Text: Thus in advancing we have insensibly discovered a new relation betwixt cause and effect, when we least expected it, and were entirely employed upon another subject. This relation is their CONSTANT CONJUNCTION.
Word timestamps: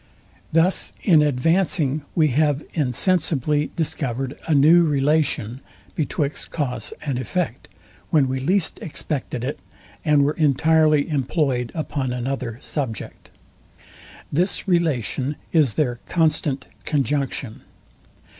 Thus 0.51 0.93
in 1.03 1.21
advancing 1.21 2.01
we 2.15 2.29
have 2.29 2.63
insensibly 2.73 3.69
discovered 3.75 4.35
a 4.47 4.55
new 4.55 4.83
relation 4.83 5.61
betwixt 5.93 6.49
cause 6.49 6.91
and 7.05 7.19
effect, 7.19 7.67
when 8.09 8.27
we 8.27 8.39
least 8.39 8.79
expected 8.81 9.43
it, 9.43 9.59
and 10.03 10.23
were 10.23 10.33
entirely 10.33 11.07
employed 11.07 11.71
upon 11.75 12.11
another 12.13 12.57
subject. 12.61 13.29
This 14.33 14.67
relation 14.67 15.35
is 15.51 15.75
their 15.75 15.99
CONSTANT 16.07 16.65
CONJUNCTION. 16.85 17.61